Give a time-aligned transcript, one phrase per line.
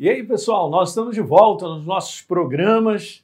[0.00, 3.22] E aí, pessoal, nós estamos de volta nos nossos programas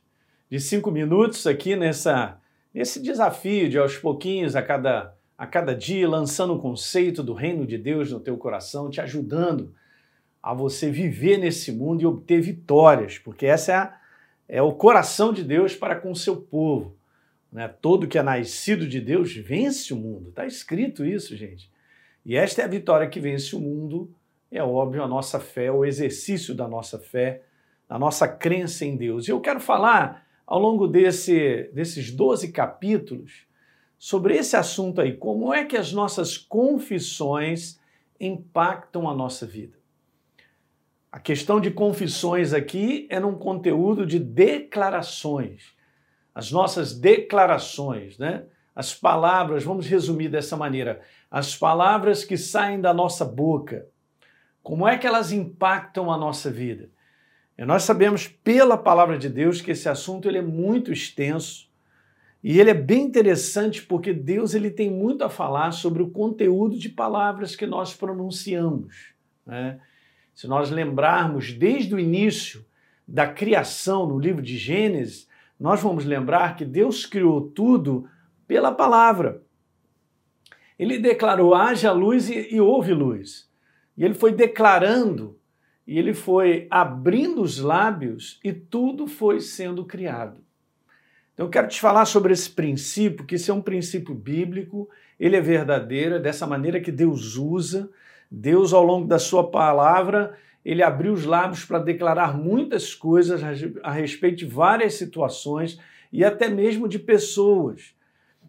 [0.51, 2.39] de cinco minutos aqui nessa,
[2.75, 7.67] nesse desafio de aos pouquinhos, a cada, a cada dia, lançando o conceito do reino
[7.67, 9.73] de Deus no teu coração, te ajudando
[10.43, 14.01] a você viver nesse mundo e obter vitórias, porque essa é, a,
[14.47, 16.95] é o coração de Deus para com o seu povo.
[17.51, 17.69] Né?
[17.81, 20.29] Todo que é nascido de Deus vence o mundo.
[20.29, 21.71] Está escrito isso, gente.
[22.23, 24.15] E esta é a vitória que vence o mundo
[24.51, 27.43] é óbvio, a nossa fé, o exercício da nossa fé,
[27.89, 29.27] a nossa crença em Deus.
[29.27, 33.47] E eu quero falar, ao longo desse, desses 12 capítulos,
[33.99, 37.81] sobre esse assunto aí, como é que as nossas confissões
[38.21, 39.77] impactam a nossa vida.
[41.11, 45.75] A questão de confissões aqui é num conteúdo de declarações.
[46.35, 48.45] As nossas declarações, né?
[48.75, 53.87] As palavras, vamos resumir dessa maneira, as palavras que saem da nossa boca,
[54.67, 56.91] como é que elas impactam a nossa vida?
[57.57, 61.71] E nós sabemos pela palavra de Deus que esse assunto ele é muito extenso
[62.43, 66.77] e ele é bem interessante porque Deus ele tem muito a falar sobre o conteúdo
[66.77, 69.15] de palavras que nós pronunciamos.
[69.47, 69.79] Né?
[70.35, 72.67] Se nós lembrarmos desde o início
[73.07, 75.29] da criação no livro de Gênesis,
[75.61, 78.09] nós vamos lembrar que Deus criou tudo
[78.49, 79.41] pela palavra.
[80.77, 83.47] Ele declarou: haja luz e, e houve luz.
[83.97, 85.39] E ele foi declarando,
[85.87, 90.45] e ele foi abrindo os lábios, e tudo foi sendo criado.
[91.33, 94.89] Então eu quero te falar sobre esse princípio, que esse é um princípio bíblico,
[95.21, 97.91] ele é verdadeiro, é dessa maneira que Deus usa.
[98.31, 103.41] Deus, ao longo da sua palavra, ele abriu os lábios para declarar muitas coisas
[103.83, 105.79] a respeito de várias situações
[106.13, 107.95] e até mesmo de pessoas.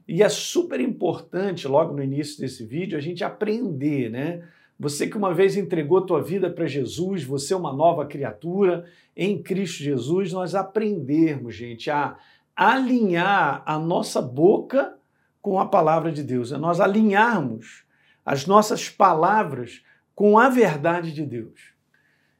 [0.07, 4.43] E é super importante, logo no início desse vídeo, a gente aprender, né?
[4.79, 9.41] Você que uma vez entregou tua vida para Jesus, você é uma nova criatura em
[9.41, 12.15] Cristo Jesus, nós aprendermos, gente, a
[12.55, 14.95] alinhar a nossa boca
[15.41, 17.85] com a palavra de Deus, a nós alinharmos
[18.25, 19.81] as nossas palavras
[20.13, 21.73] com a verdade de Deus.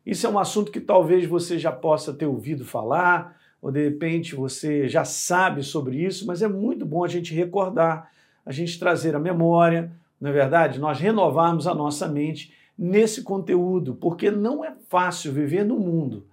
[0.05, 4.35] Isso é um assunto que talvez você já possa ter ouvido falar, ou de repente
[4.35, 8.11] você já sabe sobre isso, mas é muito bom a gente recordar,
[8.45, 10.79] a gente trazer a memória, não é verdade?
[10.79, 16.25] Nós renovarmos a nossa mente nesse conteúdo, porque não é fácil viver no mundo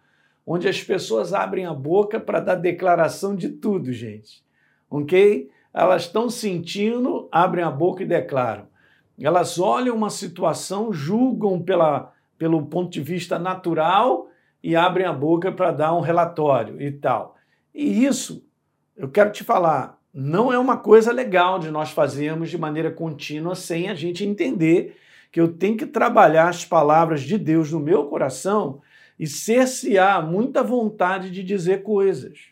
[0.46, 4.44] onde as pessoas abrem a boca para dar declaração de tudo, gente.
[4.90, 5.50] Ok?
[5.72, 8.66] Elas estão sentindo, abrem a boca e declaram.
[9.18, 14.28] Elas olham uma situação, julgam pela, pelo ponto de vista natural
[14.62, 17.36] e abrem a boca para dar um relatório e tal.
[17.74, 18.46] E isso,
[18.96, 23.56] eu quero te falar, não é uma coisa legal de nós fazermos de maneira contínua
[23.56, 24.96] sem a gente entender
[25.32, 28.80] que eu tenho que trabalhar as palavras de Deus no meu coração
[29.18, 32.50] e cercear muita vontade de dizer coisas.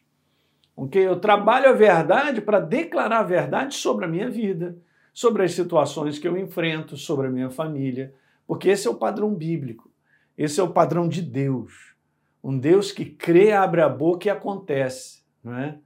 [0.76, 1.00] Ok?
[1.00, 4.76] Eu trabalho a verdade para declarar a verdade sobre a minha vida,
[5.14, 8.12] sobre as situações que eu enfrento, sobre a minha família,
[8.44, 9.88] porque esse é o padrão bíblico,
[10.36, 11.94] esse é o padrão de Deus.
[12.42, 15.78] Um Deus que crê, abre a boca e acontece, não é?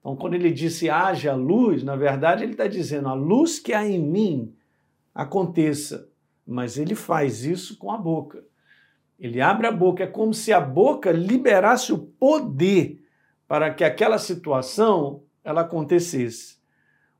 [0.00, 3.86] Então, quando ele disse haja luz, na verdade ele está dizendo a luz que há
[3.86, 4.54] em mim
[5.14, 6.08] aconteça,
[6.46, 8.42] mas ele faz isso com a boca.
[9.18, 13.04] Ele abre a boca, é como se a boca liberasse o poder
[13.46, 16.58] para que aquela situação ela acontecesse.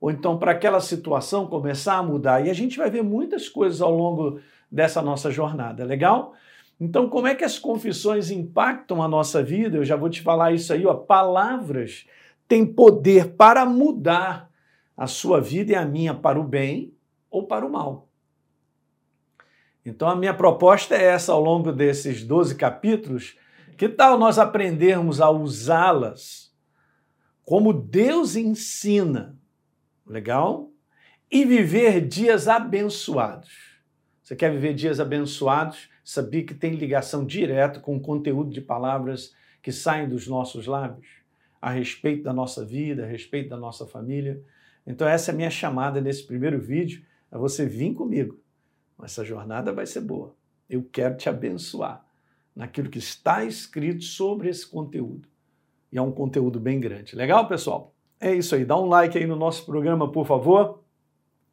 [0.00, 2.47] Ou então para aquela situação começar a mudar.
[2.47, 4.41] E a gente vai ver muitas coisas ao longo
[4.72, 6.32] dessa nossa jornada, legal?
[6.80, 9.76] Então, como é que as confissões impactam a nossa vida?
[9.76, 12.06] Eu já vou te falar isso aí, ó, palavras
[12.50, 14.50] tem poder para mudar
[14.96, 16.92] a sua vida e a minha para o bem
[17.30, 18.08] ou para o mal.
[19.86, 23.38] Então, a minha proposta é essa ao longo desses 12 capítulos.
[23.78, 26.52] Que tal nós aprendermos a usá-las
[27.44, 29.38] como Deus ensina?
[30.04, 30.72] Legal?
[31.30, 33.78] E viver dias abençoados.
[34.24, 35.88] Você quer viver dias abençoados?
[36.02, 39.32] Sabia que tem ligação direta com o conteúdo de palavras
[39.62, 41.19] que saem dos nossos lábios?
[41.60, 44.42] A respeito da nossa vida, a respeito da nossa família.
[44.86, 48.41] Então, essa é a minha chamada nesse primeiro vídeo, é você vir comigo.
[49.03, 50.34] Essa jornada vai ser boa.
[50.68, 52.04] Eu quero te abençoar
[52.54, 55.28] naquilo que está escrito sobre esse conteúdo.
[55.92, 57.16] E é um conteúdo bem grande.
[57.16, 57.95] Legal, pessoal?
[58.18, 58.65] É isso aí.
[58.65, 60.83] Dá um like aí no nosso programa, por favor,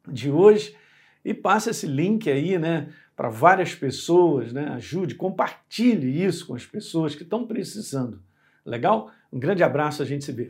[0.06, 0.76] de hoje.
[1.24, 4.68] E passe esse link aí, né, para várias pessoas, né?
[4.68, 8.22] Ajude, compartilhe isso com as pessoas que estão precisando.
[8.64, 9.10] Legal?
[9.30, 10.48] Um grande abraço, a gente se vê.